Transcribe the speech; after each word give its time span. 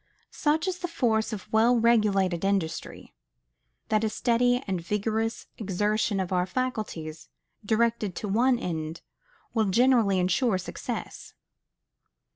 Such 0.31 0.67
is 0.67 0.79
the 0.79 0.87
force 0.87 1.31
of 1.31 1.47
well 1.53 1.77
regulated 1.79 2.43
industry, 2.43 3.13
that 3.89 4.03
a 4.03 4.09
steady 4.09 4.63
and 4.65 4.81
vigorous 4.81 5.45
exertion 5.59 6.19
of 6.19 6.33
our 6.33 6.47
faculties, 6.47 7.29
directed 7.63 8.15
to 8.15 8.27
one 8.27 8.57
end, 8.57 9.01
will 9.53 9.65
generally 9.65 10.17
insure 10.17 10.57
success. 10.57 11.35